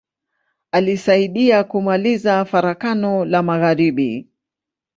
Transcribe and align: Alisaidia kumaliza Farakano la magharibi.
Alisaidia 0.71 1.63
kumaliza 1.63 2.45
Farakano 2.45 3.25
la 3.25 3.43
magharibi. 3.43 4.27